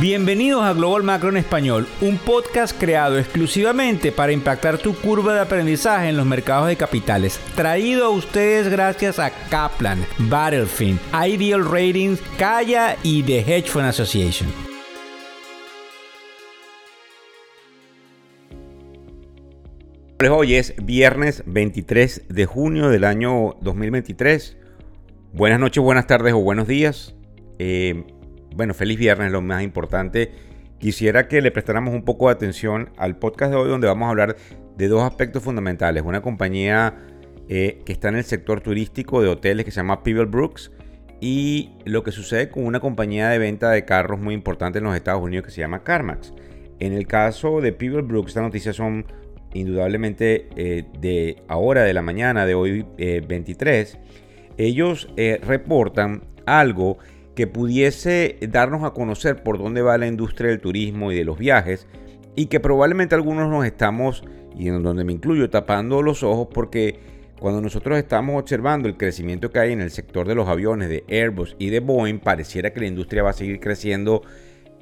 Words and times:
Bienvenidos 0.00 0.62
a 0.62 0.74
Global 0.74 1.02
Macro 1.02 1.28
en 1.28 1.38
Español, 1.38 1.88
un 2.00 2.18
podcast 2.18 2.78
creado 2.78 3.18
exclusivamente 3.18 4.12
para 4.12 4.30
impactar 4.30 4.78
tu 4.78 4.94
curva 4.94 5.34
de 5.34 5.40
aprendizaje 5.40 6.08
en 6.08 6.16
los 6.16 6.24
mercados 6.24 6.68
de 6.68 6.76
capitales. 6.76 7.40
Traído 7.56 8.04
a 8.04 8.10
ustedes 8.10 8.68
gracias 8.68 9.18
a 9.18 9.32
Kaplan, 9.48 10.06
Battlefield, 10.18 11.00
Ideal 11.12 11.64
Ratings, 11.64 12.20
Kaya 12.38 12.96
y 13.02 13.24
The 13.24 13.40
Hedge 13.40 13.70
Fund 13.70 13.86
Association. 13.86 14.48
Hoy 20.30 20.54
es 20.54 20.74
viernes 20.80 21.42
23 21.44 22.28
de 22.28 22.46
junio 22.46 22.88
del 22.88 23.02
año 23.02 23.56
2023. 23.62 24.56
Buenas 25.32 25.58
noches, 25.58 25.82
buenas 25.82 26.06
tardes 26.06 26.34
o 26.34 26.38
buenos 26.38 26.68
días. 26.68 27.16
Eh, 27.58 28.04
bueno, 28.54 28.74
feliz 28.74 28.98
viernes, 28.98 29.32
lo 29.32 29.40
más 29.40 29.62
importante. 29.62 30.32
Quisiera 30.78 31.26
que 31.26 31.40
le 31.40 31.50
prestáramos 31.50 31.92
un 31.92 32.04
poco 32.04 32.26
de 32.26 32.32
atención 32.32 32.90
al 32.96 33.16
podcast 33.16 33.50
de 33.50 33.56
hoy 33.56 33.68
donde 33.68 33.88
vamos 33.88 34.06
a 34.06 34.10
hablar 34.10 34.36
de 34.76 34.88
dos 34.88 35.02
aspectos 35.02 35.42
fundamentales. 35.42 36.04
Una 36.06 36.22
compañía 36.22 36.94
eh, 37.48 37.82
que 37.84 37.92
está 37.92 38.10
en 38.10 38.16
el 38.16 38.24
sector 38.24 38.60
turístico 38.60 39.20
de 39.20 39.28
hoteles 39.28 39.64
que 39.64 39.72
se 39.72 39.78
llama 39.78 40.04
People 40.04 40.26
Brooks 40.26 40.70
y 41.20 41.70
lo 41.84 42.04
que 42.04 42.12
sucede 42.12 42.48
con 42.48 42.64
una 42.64 42.78
compañía 42.78 43.28
de 43.28 43.38
venta 43.38 43.70
de 43.70 43.84
carros 43.84 44.20
muy 44.20 44.34
importante 44.34 44.78
en 44.78 44.84
los 44.84 44.94
Estados 44.94 45.20
Unidos 45.20 45.46
que 45.46 45.50
se 45.50 45.60
llama 45.60 45.82
CarMax. 45.82 46.32
En 46.78 46.92
el 46.92 47.08
caso 47.08 47.60
de 47.60 47.72
People 47.72 48.02
Brooks, 48.02 48.28
estas 48.28 48.44
noticias 48.44 48.76
son 48.76 49.04
indudablemente 49.54 50.48
eh, 50.56 50.84
de 51.00 51.42
ahora, 51.48 51.82
de 51.82 51.92
la 51.92 52.02
mañana, 52.02 52.46
de 52.46 52.54
hoy 52.54 52.86
23. 52.96 53.94
Eh, 53.94 53.98
Ellos 54.58 55.08
reportan 55.42 56.22
algo 56.46 56.98
que 57.38 57.46
pudiese 57.46 58.36
darnos 58.48 58.82
a 58.82 58.90
conocer 58.90 59.44
por 59.44 59.58
dónde 59.58 59.80
va 59.80 59.96
la 59.96 60.08
industria 60.08 60.50
del 60.50 60.58
turismo 60.58 61.12
y 61.12 61.14
de 61.14 61.24
los 61.24 61.38
viajes 61.38 61.86
y 62.34 62.46
que 62.46 62.58
probablemente 62.58 63.14
algunos 63.14 63.48
nos 63.48 63.64
estamos, 63.64 64.24
y 64.58 64.66
en 64.66 64.82
donde 64.82 65.04
me 65.04 65.12
incluyo, 65.12 65.48
tapando 65.48 66.02
los 66.02 66.24
ojos 66.24 66.48
porque 66.52 66.98
cuando 67.38 67.60
nosotros 67.60 67.96
estamos 67.96 68.40
observando 68.40 68.88
el 68.88 68.96
crecimiento 68.96 69.52
que 69.52 69.60
hay 69.60 69.72
en 69.72 69.80
el 69.80 69.92
sector 69.92 70.26
de 70.26 70.34
los 70.34 70.48
aviones 70.48 70.88
de 70.88 71.04
Airbus 71.08 71.54
y 71.60 71.70
de 71.70 71.78
Boeing, 71.78 72.18
pareciera 72.18 72.72
que 72.72 72.80
la 72.80 72.88
industria 72.88 73.22
va 73.22 73.30
a 73.30 73.34
seguir 73.34 73.60
creciendo 73.60 74.22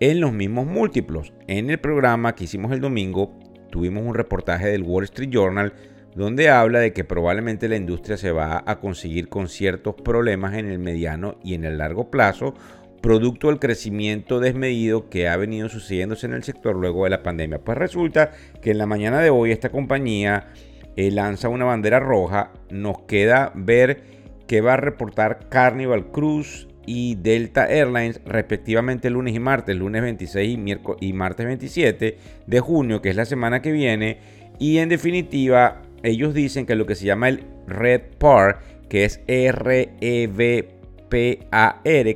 en 0.01 0.23
los 0.23 0.33
mismos 0.33 0.65
múltiplos. 0.67 1.35
En 1.49 1.69
el 1.69 1.79
programa 1.79 2.35
que 2.35 2.45
hicimos 2.45 2.73
el 2.73 2.81
domingo, 2.81 3.39
tuvimos 3.71 4.03
un 4.03 4.15
reportaje 4.15 4.69
del 4.69 4.83
Wall 4.83 5.05
Street 5.05 5.29
Journal 5.29 5.75
donde 6.17 6.49
habla 6.49 6.81
de 6.81 6.95
que 6.95 7.05
probablemente 7.05 7.69
la 7.69 7.77
industria 7.77 8.17
se 8.17 8.33
va 8.33 8.65
a 8.67 8.81
conseguir 8.81 9.29
con 9.29 9.49
ciertos 9.49 9.95
problemas 9.97 10.55
en 10.55 10.67
el 10.67 10.79
mediano 10.79 11.37
y 11.45 11.55
en 11.55 11.65
el 11.65 11.77
largo 11.77 12.11
plazo, 12.11 12.55
producto 13.03 13.49
del 13.49 13.59
crecimiento 13.59 14.41
desmedido 14.41 15.11
que 15.11 15.29
ha 15.29 15.37
venido 15.37 15.69
sucediéndose 15.69 16.27
en 16.27 16.33
el 16.33 16.43
sector 16.43 16.75
luego 16.75 17.05
de 17.05 17.11
la 17.11 17.23
pandemia. 17.23 17.59
Pues 17.59 17.77
resulta 17.77 18.33
que 18.63 18.71
en 18.71 18.79
la 18.79 18.87
mañana 18.87 19.21
de 19.21 19.29
hoy 19.29 19.53
esta 19.53 19.69
compañía 19.69 20.49
eh, 20.97 21.11
lanza 21.11 21.51
una 21.51 21.67
bandera 21.67 22.01
roja, 22.01 22.51
nos 22.71 23.03
queda 23.03 23.53
ver 23.55 24.03
que 24.49 24.63
va 24.63 24.73
a 24.73 24.79
reportar 24.79 25.51
Carnival 25.51 26.11
Cruise 26.11 26.67
y 26.87 27.17
Delta 27.17 27.67
Airlines 27.67 28.23
respectivamente 28.25 29.11
lunes 29.11 29.35
y 29.35 29.41
martes, 29.41 29.77
lunes 29.77 30.01
26 30.01 30.59
y, 30.59 31.07
y 31.09 31.13
martes 31.13 31.45
27 31.45 32.19
de 32.47 32.61
junio, 32.61 33.03
que 33.03 33.11
es 33.11 33.17
la 33.17 33.27
semana 33.27 33.61
que 33.61 33.73
viene. 33.73 34.19
Y 34.59 34.79
en 34.79 34.89
definitiva, 34.89 35.83
ellos 36.03 36.35
dicen 36.35 36.67
que 36.67 36.75
lo 36.75 36.87
que 36.87 36.95
se 36.95 37.07
llama 37.07 37.29
el 37.29 37.45
Red 37.67 38.03
PAR, 38.19 38.61
que 38.89 39.05
es 39.05 39.21
R-E-V-P-A-R, 39.27 39.97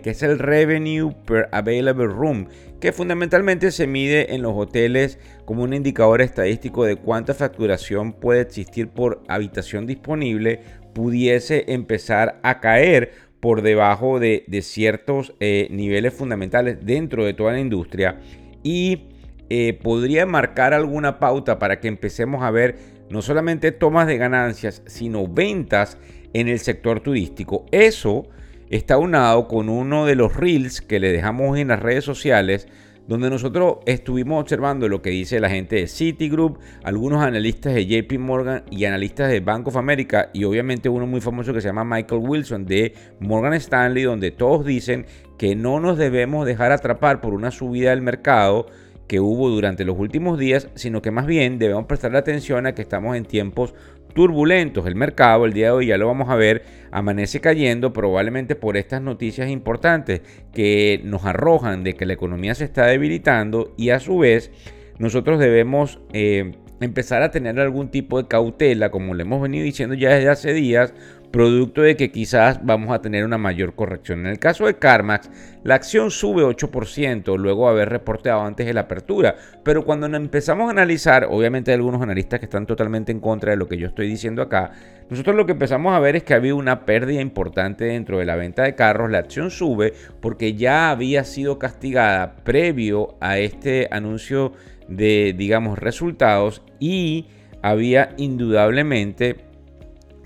que 0.00 0.10
es 0.10 0.22
el 0.22 0.38
Revenue 0.38 1.12
Per 1.26 1.48
Available 1.52 2.06
Room, 2.06 2.46
que 2.80 2.92
fundamentalmente 2.92 3.70
se 3.70 3.86
mide 3.86 4.34
en 4.34 4.42
los 4.42 4.52
hoteles 4.54 5.18
como 5.44 5.62
un 5.62 5.74
indicador 5.74 6.22
estadístico 6.22 6.84
de 6.84 6.96
cuánta 6.96 7.34
facturación 7.34 8.12
puede 8.12 8.40
existir 8.40 8.88
por 8.88 9.22
habitación 9.28 9.86
disponible, 9.86 10.60
pudiese 10.94 11.66
empezar 11.68 12.40
a 12.42 12.60
caer 12.60 13.12
por 13.40 13.62
debajo 13.62 14.20
de, 14.20 14.44
ciertos 14.62 15.34
eh, 15.40 15.68
niveles 15.70 16.14
fundamentales 16.14 16.78
dentro 16.84 17.24
de 17.24 17.34
toda 17.34 17.52
la 17.52 17.60
industria 17.60 18.20
y 18.62 19.08
eh, 19.48 19.78
podría 19.82 20.26
marcar 20.26 20.74
alguna 20.74 21.18
pauta 21.18 21.58
para 21.58 21.80
que 21.80 21.88
empecemos 21.88 22.42
a 22.42 22.50
ver 22.50 22.76
no 23.10 23.22
solamente 23.22 23.72
tomas 23.72 24.06
de 24.06 24.16
ganancias, 24.16 24.82
sino 24.86 25.26
ventas 25.26 25.98
en 26.32 26.48
el 26.48 26.58
sector 26.60 27.00
turístico. 27.00 27.66
Eso 27.72 28.28
está 28.70 28.98
unado 28.98 29.48
con 29.48 29.68
uno 29.68 30.06
de 30.06 30.14
los 30.14 30.36
reels 30.36 30.80
que 30.80 31.00
le 31.00 31.12
dejamos 31.12 31.58
en 31.58 31.68
las 31.68 31.80
redes 31.80 32.04
sociales, 32.04 32.68
donde 33.08 33.28
nosotros 33.28 33.78
estuvimos 33.86 34.40
observando 34.40 34.88
lo 34.88 35.02
que 35.02 35.10
dice 35.10 35.40
la 35.40 35.50
gente 35.50 35.74
de 35.74 35.88
Citigroup, 35.88 36.58
algunos 36.84 37.20
analistas 37.20 37.74
de 37.74 37.86
JP 37.86 38.20
Morgan 38.20 38.62
y 38.70 38.84
analistas 38.84 39.28
de 39.28 39.40
Bank 39.40 39.66
of 39.66 39.76
America 39.76 40.30
y 40.32 40.44
obviamente 40.44 40.88
uno 40.88 41.08
muy 41.08 41.20
famoso 41.20 41.52
que 41.52 41.60
se 41.60 41.66
llama 41.66 41.82
Michael 41.82 42.22
Wilson 42.24 42.66
de 42.66 42.94
Morgan 43.18 43.54
Stanley, 43.54 44.04
donde 44.04 44.30
todos 44.30 44.64
dicen 44.64 45.06
que 45.36 45.56
no 45.56 45.80
nos 45.80 45.98
debemos 45.98 46.46
dejar 46.46 46.70
atrapar 46.70 47.20
por 47.20 47.34
una 47.34 47.50
subida 47.50 47.90
del 47.90 48.02
mercado 48.02 48.66
que 49.10 49.18
hubo 49.18 49.50
durante 49.50 49.84
los 49.84 49.98
últimos 49.98 50.38
días, 50.38 50.68
sino 50.76 51.02
que 51.02 51.10
más 51.10 51.26
bien 51.26 51.58
debemos 51.58 51.86
prestar 51.86 52.14
atención 52.14 52.64
a 52.66 52.76
que 52.76 52.82
estamos 52.82 53.16
en 53.16 53.24
tiempos 53.24 53.74
turbulentos. 54.14 54.86
El 54.86 54.94
mercado, 54.94 55.46
el 55.46 55.52
día 55.52 55.66
de 55.66 55.72
hoy 55.72 55.86
ya 55.86 55.98
lo 55.98 56.06
vamos 56.06 56.28
a 56.28 56.36
ver, 56.36 56.62
amanece 56.92 57.40
cayendo 57.40 57.92
probablemente 57.92 58.54
por 58.54 58.76
estas 58.76 59.02
noticias 59.02 59.50
importantes 59.50 60.20
que 60.54 61.00
nos 61.02 61.24
arrojan 61.24 61.82
de 61.82 61.94
que 61.94 62.06
la 62.06 62.12
economía 62.12 62.54
se 62.54 62.62
está 62.62 62.86
debilitando 62.86 63.74
y 63.76 63.90
a 63.90 63.98
su 63.98 64.18
vez 64.18 64.52
nosotros 65.00 65.40
debemos 65.40 65.98
eh, 66.12 66.52
empezar 66.80 67.22
a 67.22 67.32
tener 67.32 67.58
algún 67.58 67.90
tipo 67.90 68.22
de 68.22 68.28
cautela, 68.28 68.92
como 68.92 69.14
le 69.14 69.24
hemos 69.24 69.42
venido 69.42 69.64
diciendo 69.64 69.96
ya 69.96 70.10
desde 70.10 70.28
hace 70.28 70.52
días, 70.52 70.94
producto 71.30 71.82
de 71.82 71.96
que 71.96 72.10
quizás 72.10 72.60
vamos 72.64 72.90
a 72.90 73.00
tener 73.00 73.24
una 73.24 73.38
mayor 73.38 73.74
corrección. 73.74 74.20
En 74.20 74.26
el 74.26 74.38
caso 74.38 74.66
de 74.66 74.78
CarMax, 74.78 75.30
la 75.62 75.76
acción 75.76 76.10
sube 76.10 76.42
8% 76.42 77.36
luego 77.38 77.66
de 77.66 77.72
haber 77.72 77.88
reportado 77.88 78.42
antes 78.42 78.66
de 78.66 78.74
la 78.74 78.82
apertura, 78.82 79.36
pero 79.62 79.84
cuando 79.84 80.06
empezamos 80.06 80.68
a 80.68 80.70
analizar, 80.70 81.26
obviamente 81.30 81.70
hay 81.70 81.76
algunos 81.76 82.02
analistas 82.02 82.40
que 82.40 82.46
están 82.46 82.66
totalmente 82.66 83.12
en 83.12 83.20
contra 83.20 83.52
de 83.52 83.56
lo 83.56 83.68
que 83.68 83.76
yo 83.76 83.86
estoy 83.86 84.08
diciendo 84.08 84.42
acá, 84.42 84.72
nosotros 85.08 85.36
lo 85.36 85.46
que 85.46 85.52
empezamos 85.52 85.92
a 85.92 86.00
ver 86.00 86.16
es 86.16 86.22
que 86.22 86.34
había 86.34 86.54
una 86.54 86.84
pérdida 86.84 87.20
importante 87.20 87.84
dentro 87.84 88.18
de 88.18 88.24
la 88.24 88.36
venta 88.36 88.62
de 88.62 88.74
carros, 88.74 89.10
la 89.10 89.18
acción 89.18 89.50
sube 89.50 89.92
porque 90.20 90.54
ya 90.54 90.90
había 90.90 91.24
sido 91.24 91.58
castigada 91.58 92.36
previo 92.44 93.16
a 93.20 93.38
este 93.38 93.88
anuncio 93.90 94.52
de, 94.88 95.34
digamos, 95.36 95.78
resultados 95.78 96.62
y 96.78 97.28
había 97.62 98.14
indudablemente 98.16 99.49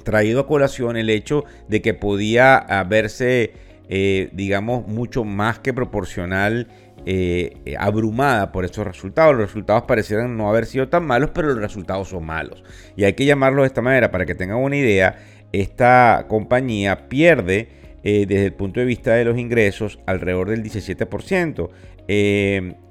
traído 0.04 0.40
a 0.40 0.46
colación 0.46 0.96
el 0.96 1.10
hecho 1.10 1.44
de 1.68 1.82
que 1.82 1.94
podía 1.94 2.56
haberse, 2.56 3.52
eh, 3.88 4.28
digamos, 4.32 4.86
mucho 4.86 5.24
más 5.24 5.58
que 5.58 5.72
proporcional 5.72 6.68
eh, 7.06 7.56
eh, 7.64 7.74
abrumada 7.78 8.52
por 8.52 8.64
estos 8.64 8.86
resultados. 8.86 9.34
Los 9.34 9.46
resultados 9.48 9.84
parecieran 9.84 10.36
no 10.36 10.48
haber 10.48 10.66
sido 10.66 10.88
tan 10.88 11.04
malos, 11.06 11.30
pero 11.34 11.48
los 11.48 11.58
resultados 11.58 12.08
son 12.08 12.24
malos. 12.24 12.62
Y 12.96 13.04
hay 13.04 13.14
que 13.14 13.24
llamarlo 13.24 13.62
de 13.62 13.68
esta 13.68 13.82
manera 13.82 14.10
para 14.10 14.26
que 14.26 14.34
tengan 14.34 14.58
una 14.58 14.76
idea. 14.76 15.16
Esta 15.52 16.26
compañía 16.28 17.08
pierde 17.08 17.68
desde 18.02 18.44
el 18.44 18.52
punto 18.52 18.80
de 18.80 18.86
vista 18.86 19.14
de 19.14 19.24
los 19.24 19.38
ingresos 19.38 19.98
alrededor 20.04 20.50
del 20.50 20.62
17%. 20.62 21.70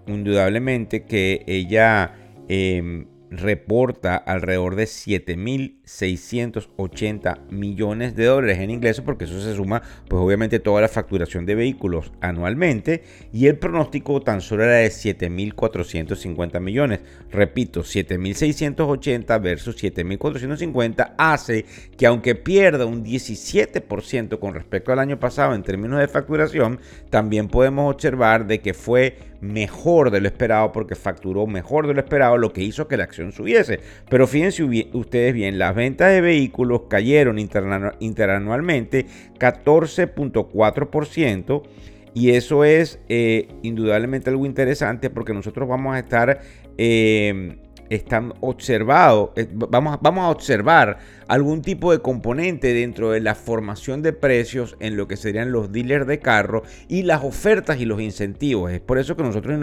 indudablemente 0.07 1.03
que 1.03 1.43
ella 1.45 2.15
em, 2.49 3.05
reporta 3.37 4.15
alrededor 4.15 4.75
de 4.75 4.83
7.680 4.83 7.49
millones 7.49 8.15
de 8.15 8.25
dólares 8.25 8.59
en 8.59 8.69
ingresos, 8.69 9.03
porque 9.03 9.23
eso 9.25 9.41
se 9.41 9.55
suma, 9.55 9.81
pues 10.07 10.21
obviamente 10.21 10.59
toda 10.59 10.81
la 10.81 10.87
facturación 10.87 11.45
de 11.45 11.55
vehículos 11.55 12.11
anualmente, 12.21 13.03
y 13.31 13.47
el 13.47 13.57
pronóstico 13.57 14.21
tan 14.21 14.41
solo 14.41 14.63
era 14.63 14.75
de 14.75 14.89
7.450 14.89 16.59
millones. 16.59 16.99
Repito, 17.31 17.81
7.680 17.81 19.41
versus 19.41 19.81
7.450 19.81 21.13
hace 21.17 21.65
que 21.97 22.05
aunque 22.05 22.35
pierda 22.35 22.85
un 22.85 23.03
17% 23.03 24.37
con 24.39 24.53
respecto 24.53 24.91
al 24.91 24.99
año 24.99 25.19
pasado 25.19 25.55
en 25.55 25.63
términos 25.63 25.99
de 25.99 26.07
facturación, 26.07 26.79
también 27.09 27.47
podemos 27.47 27.91
observar 27.93 28.45
de 28.45 28.59
que 28.59 28.73
fue 28.73 29.32
mejor 29.43 30.09
de 30.09 30.21
lo 30.21 30.27
esperado 30.27 30.71
porque 30.71 30.95
facturó 30.95 31.45
mejor 31.45 31.85
de 31.87 31.93
lo 31.93 31.99
esperado, 31.99 32.37
lo 32.37 32.53
que 32.53 32.61
hizo 32.61 32.87
que 32.87 32.97
la 32.97 33.03
acción 33.03 33.31
subiese. 33.31 33.79
Pero 34.09 34.25
fíjense 34.27 34.63
ustedes 34.93 35.33
bien, 35.33 35.59
las 35.59 35.75
ventas 35.75 36.11
de 36.11 36.21
vehículos 36.21 36.83
cayeron 36.89 37.37
interanualmente 37.39 39.05
14.4%. 39.39 41.63
Y 42.15 42.31
eso 42.31 42.63
es 42.63 42.99
eh, 43.09 43.47
indudablemente 43.63 44.29
algo 44.29 44.45
interesante 44.45 45.09
porque 45.09 45.33
nosotros 45.33 45.67
vamos 45.67 45.95
a 45.95 45.99
estar 45.99 46.41
eh, 46.77 47.57
están 47.89 48.33
observado, 48.39 49.33
eh, 49.35 49.47
vamos, 49.51 49.97
vamos 50.01 50.25
a 50.25 50.29
observar 50.29 50.99
algún 51.27 51.61
tipo 51.61 51.91
de 51.91 51.99
componente 51.99 52.73
dentro 52.73 53.11
de 53.11 53.21
la 53.21 53.35
formación 53.35 54.01
de 54.01 54.13
precios 54.13 54.75
en 54.79 54.97
lo 54.97 55.07
que 55.07 55.17
serían 55.17 55.51
los 55.51 55.71
dealers 55.71 56.07
de 56.07 56.19
carro 56.19 56.63
y 56.87 57.03
las 57.03 57.23
ofertas 57.23 57.79
y 57.79 57.85
los 57.85 58.01
incentivos. 58.01 58.71
Es 58.71 58.79
por 58.79 58.97
eso 58.97 59.15
que 59.15 59.23
nosotros 59.23 59.59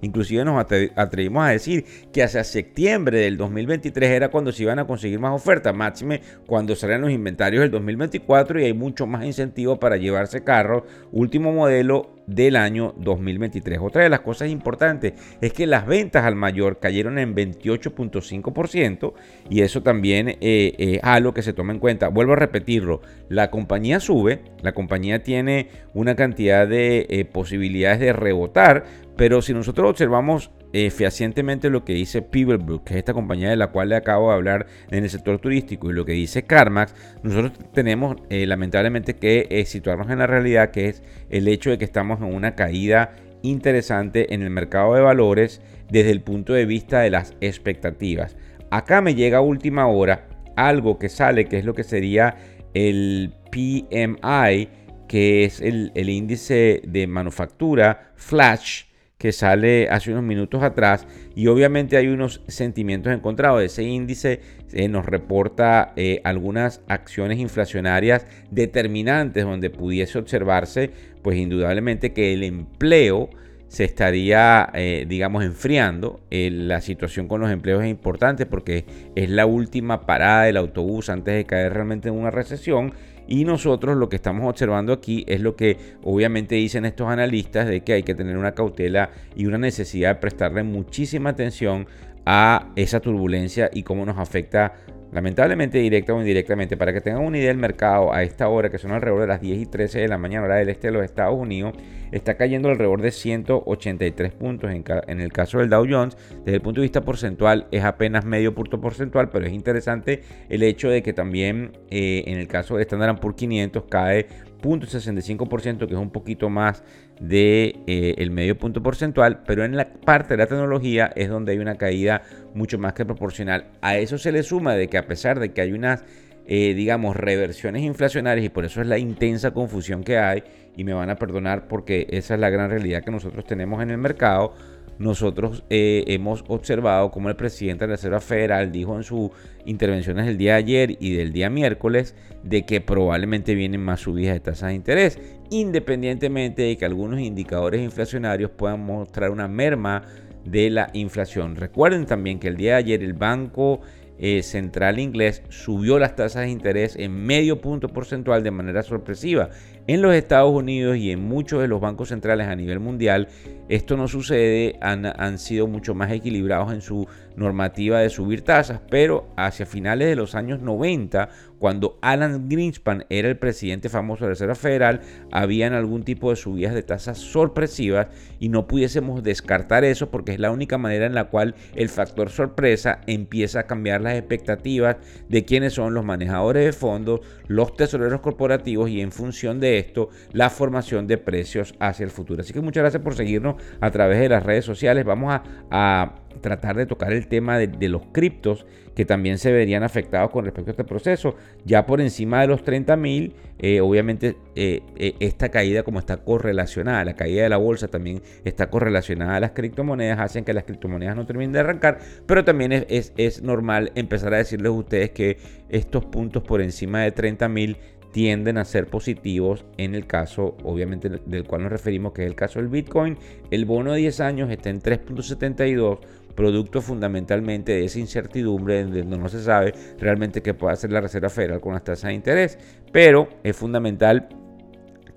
inclusive 0.00 0.44
nos 0.44 0.64
atrevimos 0.96 1.44
a 1.44 1.50
decir 1.50 1.84
que 2.12 2.22
hacia 2.22 2.44
septiembre 2.44 3.18
del 3.18 3.36
2023 3.36 4.10
era 4.10 4.28
cuando 4.28 4.52
se 4.52 4.62
iban 4.62 4.78
a 4.78 4.86
conseguir 4.86 5.18
más 5.18 5.32
ofertas, 5.32 5.74
máxime 5.74 6.20
cuando 6.46 6.76
salían 6.76 7.00
los 7.00 7.10
inventarios 7.10 7.62
del 7.62 7.70
2024 7.70 8.60
y 8.60 8.64
hay 8.64 8.72
mucho 8.72 9.06
más 9.06 9.24
incentivo 9.24 9.78
para 9.78 9.96
llevarse 9.96 10.44
carro 10.44 10.86
último 11.10 11.52
modelo 11.52 12.10
del 12.26 12.56
año 12.56 12.94
2023. 12.98 13.78
Otra 13.80 14.02
de 14.02 14.08
las 14.08 14.20
cosas 14.20 14.48
importantes 14.48 15.14
es 15.40 15.52
que 15.52 15.66
las 15.66 15.86
ventas 15.86 16.24
al 16.24 16.36
mayor 16.36 16.78
cayeron 16.78 17.18
en 17.18 17.34
28.5% 17.34 19.12
y 19.50 19.62
eso 19.62 19.82
también 19.82 20.28
eh, 20.28 20.36
es 20.78 21.00
algo 21.02 21.34
que 21.34 21.42
se 21.42 21.52
toma 21.52 21.72
en 21.72 21.78
cuenta. 21.78 22.08
Vuelvo 22.08 22.32
a 22.32 22.36
repetirlo, 22.36 23.00
la 23.28 23.50
compañía 23.50 24.00
sube, 24.00 24.40
la 24.62 24.72
compañía 24.72 25.22
tiene 25.22 25.68
una 25.94 26.14
cantidad 26.14 26.66
de 26.66 27.06
eh, 27.08 27.24
posibilidades 27.24 28.00
de 28.00 28.12
rebotar, 28.12 28.84
pero 29.16 29.42
si 29.42 29.52
nosotros 29.52 29.90
observamos 29.90 30.50
eh, 30.74 30.90
fehacientemente 30.90 31.68
lo 31.68 31.84
que 31.84 31.92
dice 31.92 32.22
Peeblebrook, 32.22 32.84
que 32.84 32.94
es 32.94 32.98
esta 32.98 33.12
compañía 33.12 33.50
de 33.50 33.56
la 33.56 33.66
cual 33.66 33.90
le 33.90 33.96
acabo 33.96 34.30
de 34.30 34.36
hablar 34.36 34.66
en 34.90 35.04
el 35.04 35.10
sector 35.10 35.38
turístico, 35.38 35.90
y 35.90 35.92
lo 35.92 36.06
que 36.06 36.12
dice 36.12 36.44
CarMax, 36.44 36.94
nosotros 37.22 37.52
tenemos 37.74 38.16
eh, 38.30 38.46
lamentablemente 38.46 39.16
que 39.16 39.48
eh, 39.50 39.66
situarnos 39.66 40.08
en 40.10 40.20
la 40.20 40.26
realidad, 40.26 40.70
que 40.70 40.88
es 40.88 41.02
el 41.28 41.46
hecho 41.48 41.68
de 41.68 41.76
que 41.76 41.84
estamos 41.84 42.20
en 42.20 42.34
una 42.34 42.54
caída 42.54 43.14
interesante 43.42 44.32
en 44.32 44.40
el 44.40 44.48
mercado 44.48 44.94
de 44.94 45.02
valores 45.02 45.60
desde 45.90 46.10
el 46.10 46.22
punto 46.22 46.54
de 46.54 46.64
vista 46.64 47.00
de 47.00 47.10
las 47.10 47.34
expectativas. 47.42 48.36
Acá 48.70 49.02
me 49.02 49.14
llega 49.14 49.38
a 49.38 49.42
última 49.42 49.86
hora 49.88 50.26
algo 50.56 50.98
que 50.98 51.08
sale, 51.08 51.46
que 51.46 51.58
es 51.58 51.64
lo 51.64 51.74
que 51.74 51.84
sería 51.84 52.36
el 52.74 53.32
PMI, 53.50 54.68
que 55.08 55.44
es 55.44 55.60
el, 55.60 55.92
el 55.94 56.08
índice 56.08 56.82
de 56.86 57.06
manufactura 57.06 58.12
flash 58.16 58.84
que 59.22 59.30
sale 59.30 59.88
hace 59.88 60.10
unos 60.10 60.24
minutos 60.24 60.64
atrás 60.64 61.06
y 61.36 61.46
obviamente 61.46 61.96
hay 61.96 62.08
unos 62.08 62.42
sentimientos 62.48 63.12
encontrados. 63.12 63.62
Ese 63.62 63.84
índice 63.84 64.40
eh, 64.72 64.88
nos 64.88 65.06
reporta 65.06 65.92
eh, 65.94 66.20
algunas 66.24 66.80
acciones 66.88 67.38
inflacionarias 67.38 68.26
determinantes 68.50 69.44
donde 69.44 69.70
pudiese 69.70 70.18
observarse 70.18 70.90
pues 71.22 71.38
indudablemente 71.38 72.12
que 72.12 72.32
el 72.32 72.42
empleo 72.42 73.30
se 73.72 73.84
estaría, 73.84 74.68
eh, 74.74 75.06
digamos, 75.08 75.44
enfriando. 75.44 76.20
la 76.30 76.82
situación 76.82 77.26
con 77.26 77.40
los 77.40 77.50
empleos 77.50 77.82
es 77.82 77.88
importante 77.88 78.44
porque 78.44 78.84
es 79.16 79.30
la 79.30 79.46
última 79.46 80.04
parada 80.04 80.42
del 80.42 80.58
autobús 80.58 81.08
antes 81.08 81.34
de 81.34 81.46
caer 81.46 81.72
realmente 81.72 82.10
en 82.10 82.14
una 82.16 82.30
recesión 82.30 82.92
y 83.26 83.46
nosotros 83.46 83.96
lo 83.96 84.10
que 84.10 84.16
estamos 84.16 84.46
observando 84.46 84.92
aquí 84.92 85.24
es 85.26 85.40
lo 85.40 85.56
que 85.56 85.78
obviamente 86.02 86.54
dicen 86.56 86.84
estos 86.84 87.08
analistas 87.08 87.66
de 87.66 87.80
que 87.80 87.94
hay 87.94 88.02
que 88.02 88.14
tener 88.14 88.36
una 88.36 88.52
cautela 88.52 89.08
y 89.34 89.46
una 89.46 89.56
necesidad 89.56 90.16
de 90.16 90.20
prestarle 90.20 90.64
muchísima 90.64 91.30
atención 91.30 91.86
a 92.26 92.72
esa 92.76 93.00
turbulencia 93.00 93.70
y 93.72 93.84
cómo 93.84 94.04
nos 94.04 94.18
afecta 94.18 94.74
lamentablemente 95.12 95.78
directa 95.78 96.14
o 96.14 96.20
indirectamente. 96.20 96.76
Para 96.76 96.92
que 96.92 97.00
tengan 97.00 97.24
una 97.24 97.38
idea 97.38 97.48
del 97.48 97.58
mercado 97.58 98.12
a 98.12 98.22
esta 98.22 98.48
hora, 98.48 98.70
que 98.70 98.78
son 98.78 98.92
alrededor 98.92 99.20
de 99.20 99.26
las 99.28 99.40
10 99.40 99.60
y 99.60 99.66
13 99.66 100.00
de 100.00 100.08
la 100.08 100.18
mañana, 100.18 100.46
hora 100.46 100.56
del 100.56 100.70
este 100.70 100.88
de 100.88 100.94
los 100.94 101.04
Estados 101.04 101.38
Unidos, 101.38 101.74
está 102.10 102.36
cayendo 102.36 102.68
alrededor 102.68 103.02
de 103.02 103.10
183 103.10 104.32
puntos 104.32 104.70
en, 104.70 105.20
el 105.20 105.32
caso 105.32 105.58
del 105.58 105.68
Dow 105.68 105.86
Jones. 105.88 106.16
Desde 106.44 106.56
el 106.56 106.62
punto 106.62 106.80
de 106.80 106.86
vista 106.86 107.02
porcentual 107.02 107.68
es 107.70 107.84
apenas 107.84 108.24
medio 108.24 108.54
punto 108.54 108.80
porcentual, 108.80 109.30
pero 109.30 109.46
es 109.46 109.52
interesante 109.52 110.22
el 110.48 110.62
hecho 110.62 110.88
de 110.88 111.02
que 111.02 111.12
también 111.12 111.78
eh, 111.90 112.24
en 112.26 112.38
el 112.38 112.48
caso 112.48 112.74
del 112.74 112.82
Standard 112.82 113.20
Poor's 113.20 113.36
500 113.36 113.84
cae 113.88 114.26
0.65%, 114.62 115.86
que 115.86 115.94
es 115.94 116.00
un 116.00 116.10
poquito 116.10 116.48
más 116.48 116.82
de 117.20 117.76
eh, 117.86 118.30
medio 118.30 118.56
punto 118.56 118.82
porcentual, 118.82 119.42
pero 119.46 119.64
en 119.64 119.76
la 119.76 119.92
parte 119.92 120.34
de 120.34 120.38
la 120.38 120.46
tecnología 120.46 121.12
es 121.14 121.28
donde 121.28 121.52
hay 121.52 121.58
una 121.58 121.76
caída 121.76 122.22
mucho 122.54 122.78
más 122.78 122.94
que 122.94 123.04
proporcional. 123.04 123.66
A 123.82 123.98
eso 123.98 124.16
se 124.16 124.32
le 124.32 124.42
suma 124.42 124.74
de 124.74 124.88
que 124.88 124.98
a 124.98 125.06
pesar 125.06 125.38
de 125.40 125.52
que 125.52 125.60
hay 125.60 125.72
unas, 125.72 126.04
eh, 126.46 126.72
digamos, 126.74 127.16
reversiones 127.16 127.82
inflacionarias 127.82 128.46
y 128.46 128.48
por 128.48 128.64
eso 128.64 128.80
es 128.80 128.86
la 128.86 128.98
intensa 128.98 129.50
confusión 129.50 130.04
que 130.04 130.16
hay, 130.16 130.42
y 130.76 130.84
me 130.84 130.94
van 130.94 131.10
a 131.10 131.16
perdonar 131.16 131.68
porque 131.68 132.06
esa 132.10 132.34
es 132.34 132.40
la 132.40 132.50
gran 132.50 132.70
realidad 132.70 133.02
que 133.04 133.10
nosotros 133.10 133.44
tenemos 133.44 133.82
en 133.82 133.90
el 133.90 133.98
mercado, 133.98 134.54
nosotros 135.02 135.64
eh, 135.68 136.04
hemos 136.06 136.44
observado 136.46 137.10
como 137.10 137.28
el 137.28 137.36
presidente 137.36 137.84
de 137.84 137.88
la 137.88 137.96
Reserva 137.96 138.20
Federal 138.20 138.70
dijo 138.70 138.96
en 138.96 139.02
sus 139.02 139.30
intervenciones 139.66 140.26
del 140.26 140.38
día 140.38 140.52
de 140.52 140.58
ayer 140.58 140.96
y 141.00 141.14
del 141.14 141.32
día 141.32 141.50
miércoles 141.50 142.14
de 142.44 142.64
que 142.64 142.80
probablemente 142.80 143.54
vienen 143.54 143.82
más 143.82 144.00
subidas 144.00 144.34
de 144.34 144.40
tasas 144.40 144.68
de 144.68 144.74
interés, 144.76 145.18
independientemente 145.50 146.62
de 146.62 146.76
que 146.76 146.84
algunos 146.84 147.20
indicadores 147.20 147.82
inflacionarios 147.82 148.50
puedan 148.52 148.80
mostrar 148.80 149.30
una 149.30 149.48
merma 149.48 150.02
de 150.44 150.70
la 150.70 150.88
inflación. 150.92 151.56
Recuerden 151.56 152.06
también 152.06 152.38
que 152.38 152.48
el 152.48 152.56
día 152.56 152.72
de 152.72 152.78
ayer 152.78 153.02
el 153.02 153.14
Banco 153.14 153.80
eh, 154.24 154.44
Central 154.44 155.00
Inglés 155.00 155.42
subió 155.48 155.98
las 155.98 156.14
tasas 156.14 156.42
de 156.44 156.50
interés 156.50 156.94
en 156.96 157.12
medio 157.12 157.60
punto 157.60 157.88
porcentual 157.88 158.44
de 158.44 158.52
manera 158.52 158.84
sorpresiva. 158.84 159.50
En 159.88 160.00
los 160.00 160.14
Estados 160.14 160.52
Unidos 160.52 160.96
y 160.96 161.10
en 161.10 161.20
muchos 161.20 161.60
de 161.60 161.66
los 161.66 161.80
bancos 161.80 162.10
centrales 162.10 162.46
a 162.46 162.54
nivel 162.54 162.78
mundial, 162.78 163.26
esto 163.68 163.96
no 163.96 164.06
sucede, 164.06 164.78
han, 164.80 165.06
han, 165.06 165.38
sido 165.38 165.66
mucho 165.66 165.96
más 165.96 166.12
equilibrados 166.12 166.72
en 166.72 166.82
su 166.82 167.08
normativa 167.36 168.00
de 168.00 168.10
subir 168.10 168.42
tasas, 168.42 168.80
pero 168.90 169.28
hacia 169.36 169.66
finales 169.66 170.08
de 170.08 170.16
los 170.16 170.34
años 170.34 170.60
90, 170.60 171.28
cuando 171.58 171.98
Alan 172.02 172.48
Greenspan 172.48 173.06
era 173.08 173.28
el 173.28 173.38
presidente 173.38 173.88
famoso 173.88 174.24
de 174.24 174.30
la 174.30 174.32
Reserva 174.34 174.54
Federal, 174.54 175.00
habían 175.30 175.74
algún 175.74 176.02
tipo 176.02 176.30
de 176.30 176.36
subidas 176.36 176.74
de 176.74 176.82
tasas 176.82 177.18
sorpresivas 177.18 178.08
y 178.40 178.48
no 178.48 178.66
pudiésemos 178.66 179.22
descartar 179.22 179.84
eso 179.84 180.10
porque 180.10 180.32
es 180.32 180.40
la 180.40 180.50
única 180.50 180.78
manera 180.78 181.06
en 181.06 181.14
la 181.14 181.24
cual 181.24 181.54
el 181.76 181.88
factor 181.88 182.30
sorpresa 182.30 183.00
empieza 183.06 183.60
a 183.60 183.66
cambiar 183.66 184.00
las 184.00 184.14
expectativas 184.14 184.96
de 185.28 185.44
quiénes 185.44 185.74
son 185.74 185.94
los 185.94 186.04
manejadores 186.04 186.64
de 186.64 186.72
fondos, 186.72 187.20
los 187.46 187.76
tesoreros 187.76 188.20
corporativos 188.20 188.90
y 188.90 189.00
en 189.00 189.12
función 189.12 189.60
de 189.60 189.78
esto 189.78 190.08
la 190.32 190.50
formación 190.50 191.06
de 191.06 191.18
precios 191.18 191.74
hacia 191.78 192.04
el 192.04 192.10
futuro. 192.10 192.40
Así 192.42 192.52
que 192.52 192.60
muchas 192.60 192.82
gracias 192.82 193.02
por 193.02 193.14
seguirnos 193.14 193.56
a 193.80 193.90
través 193.90 194.18
de 194.18 194.28
las 194.28 194.42
redes 194.42 194.64
sociales. 194.64 195.04
Vamos 195.04 195.40
a, 195.70 196.14
tratar 196.40 196.76
de 196.76 196.86
tocar 196.86 197.12
el 197.12 197.26
tema 197.26 197.58
de, 197.58 197.88
los 197.88 198.02
criptos 198.12 198.66
que 198.94 199.04
también 199.04 199.38
se 199.38 199.52
verían 199.52 199.82
afectados 199.82 200.30
con 200.30 200.44
respecto 200.44 200.70
a 200.70 200.72
este 200.72 200.84
proceso. 200.84 201.34
Ya 201.64 201.86
por 201.86 202.00
encima 202.00 202.40
de 202.42 202.48
los 202.48 202.62
30 202.62 202.96
mil, 202.96 203.34
eh, 203.58 203.80
obviamente 203.80 204.36
eh, 204.54 204.82
eh, 204.96 205.14
esta 205.20 205.48
caída 205.50 205.82
como 205.82 205.98
está 205.98 206.18
correlacionada, 206.18 207.04
la 207.04 207.14
caída 207.14 207.42
de 207.42 207.48
la 207.48 207.56
bolsa 207.56 207.88
también 207.88 208.22
está 208.44 208.68
correlacionada 208.68 209.36
a 209.36 209.40
las 209.40 209.52
criptomonedas, 209.52 210.20
hacen 210.20 210.44
que 210.44 210.52
las 210.52 210.64
criptomonedas 210.64 211.16
no 211.16 211.26
terminen 211.26 211.52
de 211.52 211.60
arrancar, 211.60 211.98
pero 212.26 212.44
también 212.44 212.72
es, 212.72 213.12
es 213.16 213.42
normal 213.42 213.92
empezar 213.94 214.34
a 214.34 214.38
decirles 214.38 214.68
a 214.68 214.72
ustedes 214.72 215.10
que 215.10 215.38
estos 215.68 216.04
puntos 216.04 216.42
por 216.42 216.60
encima 216.60 217.00
de 217.00 217.12
30 217.12 217.48
mil 217.48 217.76
tienden 218.12 218.58
a 218.58 218.64
ser 218.64 218.86
positivos 218.86 219.64
en 219.78 219.94
el 219.94 220.06
caso, 220.06 220.56
obviamente, 220.62 221.08
del 221.08 221.44
cual 221.44 221.62
nos 221.62 221.72
referimos, 221.72 222.12
que 222.12 222.22
es 222.22 222.28
el 222.28 222.36
caso 222.36 222.60
del 222.60 222.68
Bitcoin. 222.68 223.16
El 223.50 223.64
bono 223.64 223.92
de 223.92 224.00
10 224.00 224.20
años 224.20 224.50
está 224.50 224.70
en 224.70 224.80
3.72, 224.80 225.98
producto 226.34 226.80
fundamentalmente 226.80 227.72
de 227.72 227.84
esa 227.84 227.98
incertidumbre 227.98 228.84
donde 228.84 229.04
no 229.04 229.28
se 229.28 229.42
sabe 229.42 229.74
realmente 229.98 230.42
qué 230.42 230.54
puede 230.54 230.74
hacer 230.74 230.92
la 230.92 231.00
Reserva 231.00 231.28
Federal 231.28 231.60
con 231.60 231.74
las 231.74 231.84
tasas 231.84 232.08
de 232.08 232.14
interés. 232.14 232.58
Pero 232.92 233.28
es 233.42 233.56
fundamental 233.56 234.28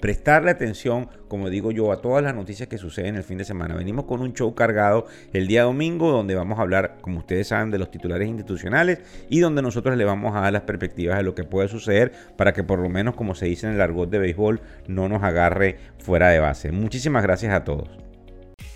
prestarle 0.06 0.52
atención, 0.52 1.10
como 1.28 1.50
digo 1.50 1.72
yo, 1.72 1.92
a 1.92 2.00
todas 2.02 2.24
las 2.24 2.36
noticias 2.36 2.70
que 2.70 2.78
suceden 2.78 3.16
el 3.16 3.24
fin 3.24 3.38
de 3.38 3.44
semana. 3.44 3.76
Venimos 3.76 4.06
con 4.06 4.22
un 4.22 4.34
show 4.34 4.54
cargado 4.54 5.08
el 5.34 5.48
día 5.48 5.64
domingo 5.64 6.12
donde 6.12 6.36
vamos 6.36 6.60
a 6.60 6.62
hablar, 6.62 6.98
como 7.02 7.20
ustedes 7.20 7.48
saben, 7.48 7.72
de 7.72 7.80
los 7.80 7.90
titulares 7.90 8.28
institucionales 8.28 9.00
y 9.30 9.40
donde 9.40 9.62
nosotros 9.62 9.98
le 9.98 10.06
vamos 10.06 10.36
a 10.36 10.42
dar 10.42 10.54
las 10.54 10.62
perspectivas 10.62 11.18
de 11.18 11.24
lo 11.24 11.34
que 11.34 11.44
puede 11.44 11.70
suceder 11.70 12.12
para 12.38 12.54
que 12.54 12.64
por 12.64 12.78
lo 12.78 12.90
menos, 12.90 13.16
como 13.16 13.36
se 13.36 13.48
dice 13.48 13.68
en 13.68 13.74
el 13.74 13.82
argot 13.82 14.10
de 14.10 14.20
béisbol, 14.20 14.62
no 14.88 15.10
nos 15.10 15.24
agarre 15.24 15.78
fuera 15.98 16.30
de 16.30 16.40
base. 16.40 16.72
Muchísimas 16.72 17.24
gracias 17.24 17.54
a 17.54 17.64
todos. 17.64 17.90